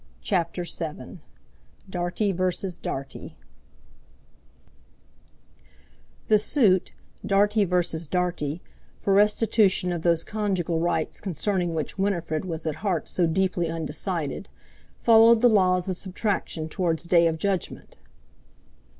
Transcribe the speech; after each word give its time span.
CHAPTER 0.23 0.63
VII 0.63 1.19
DARTIE 1.87 2.31
VERSUS 2.31 2.79
DARTIE 2.79 3.35
The 6.27 6.39
suit—Dartie 6.39 7.65
versus 7.65 8.07
Dartie—for 8.07 9.13
restitution 9.13 9.91
of 9.91 10.01
those 10.01 10.23
conjugal 10.23 10.79
rights 10.79 11.21
concerning 11.21 11.75
which 11.75 11.99
Winifred 11.99 12.45
was 12.45 12.65
at 12.65 12.77
heart 12.77 13.09
so 13.09 13.27
deeply 13.27 13.69
undecided, 13.69 14.49
followed 14.97 15.41
the 15.41 15.49
laws 15.49 15.87
of 15.87 15.99
subtraction 15.99 16.67
towards 16.67 17.03
day 17.05 17.27
of 17.27 17.37
judgment. 17.37 17.95